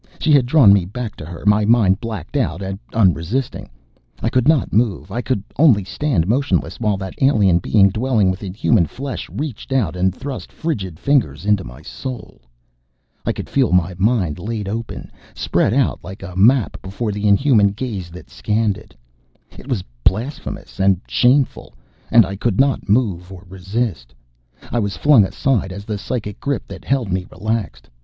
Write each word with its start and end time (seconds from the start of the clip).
She 0.17 0.31
had 0.31 0.47
drawn 0.47 0.73
me 0.73 0.83
back 0.83 1.15
to 1.17 1.25
her, 1.25 1.45
my 1.45 1.63
mind 1.63 2.01
blacked 2.01 2.35
out 2.35 2.63
and 2.63 2.79
unresisting. 2.91 3.69
I 4.23 4.29
could 4.29 4.47
not 4.47 4.73
move. 4.73 5.11
I 5.11 5.21
could 5.21 5.43
only 5.59 5.83
stand 5.83 6.25
motionless 6.25 6.79
while 6.79 6.97
that 6.97 7.13
Alien 7.21 7.59
being 7.59 7.89
dwelling 7.91 8.31
within 8.31 8.55
human 8.55 8.87
flesh 8.87 9.29
reached 9.29 9.71
out 9.71 9.95
and 9.95 10.11
thrust 10.11 10.51
frigid 10.51 10.97
fingers 10.99 11.45
into 11.45 11.63
my 11.63 11.83
soul. 11.83 12.41
I 13.27 13.31
could 13.31 13.47
feel 13.47 13.71
my 13.73 13.93
mind 13.95 14.39
laid 14.39 14.67
open, 14.67 15.11
spread 15.35 15.71
out 15.71 15.99
like 16.03 16.23
a 16.23 16.35
map 16.35 16.81
before 16.81 17.11
the 17.11 17.27
inhuman 17.27 17.67
gaze 17.67 18.09
that 18.09 18.27
scanned 18.31 18.79
it. 18.79 18.95
It 19.55 19.67
was 19.67 19.83
blasphemous 20.03 20.79
and 20.79 20.99
shameful, 21.07 21.75
and 22.09 22.25
I 22.25 22.37
could 22.37 22.59
not 22.59 22.89
move 22.89 23.31
or 23.31 23.45
resist! 23.47 24.15
I 24.71 24.79
was 24.79 24.97
flung 24.97 25.23
aside 25.25 25.71
as 25.71 25.85
the 25.85 25.99
psychic 25.99 26.39
grip 26.39 26.67
that 26.69 26.85
held 26.85 27.11
me 27.11 27.27
relaxed. 27.31 27.87